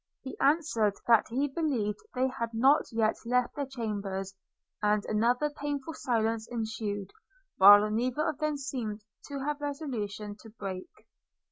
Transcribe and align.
He 0.23 0.35
answered, 0.39 0.95
that 1.05 1.27
he 1.29 1.47
believed 1.47 1.99
they 2.15 2.27
had 2.27 2.55
not 2.55 2.91
yet 2.91 3.17
left 3.23 3.53
their 3.55 3.67
chambers; 3.67 4.33
and 4.81 5.05
another 5.05 5.51
painful 5.51 5.93
silence 5.93 6.47
ensued, 6.49 7.11
which 7.59 7.91
neither 7.91 8.23
of 8.27 8.39
them 8.39 8.57
seemed 8.57 9.03
to 9.27 9.41
have 9.41 9.61
resolution 9.61 10.37
to 10.41 10.49
break. 10.49 10.89